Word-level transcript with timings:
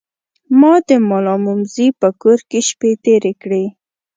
ما 0.59 0.73
د 0.87 0.89
ملامموزي 1.09 1.87
په 1.99 2.07
کور 2.21 2.39
کې 2.49 2.59
شپې 2.67 2.91
تیرې 3.03 3.33
کړې. 3.41 3.65